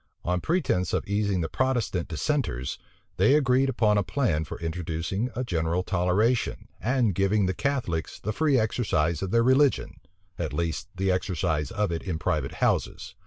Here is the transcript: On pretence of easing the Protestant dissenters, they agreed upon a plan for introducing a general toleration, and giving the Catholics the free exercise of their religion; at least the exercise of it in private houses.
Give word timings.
On 0.25 0.41
pretence 0.41 0.93
of 0.93 1.05
easing 1.05 1.41
the 1.41 1.47
Protestant 1.47 2.07
dissenters, 2.07 2.79
they 3.17 3.35
agreed 3.35 3.69
upon 3.69 3.99
a 3.99 4.03
plan 4.03 4.45
for 4.45 4.59
introducing 4.59 5.29
a 5.35 5.43
general 5.43 5.83
toleration, 5.83 6.69
and 6.81 7.13
giving 7.13 7.45
the 7.45 7.53
Catholics 7.53 8.19
the 8.19 8.33
free 8.33 8.57
exercise 8.57 9.21
of 9.21 9.29
their 9.29 9.43
religion; 9.43 9.99
at 10.39 10.53
least 10.53 10.87
the 10.95 11.11
exercise 11.11 11.69
of 11.69 11.91
it 11.91 12.01
in 12.01 12.17
private 12.17 12.53
houses. 12.53 13.13